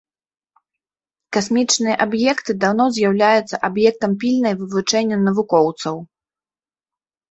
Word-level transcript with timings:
Касмічныя 1.37 1.95
аб'екты 2.07 2.51
даўно 2.65 2.85
з'яўляюцца 2.97 3.63
аб'ектам 3.71 4.11
пільнай 4.27 4.53
вывучэння 4.65 5.25
навукоўцаў. 5.31 5.95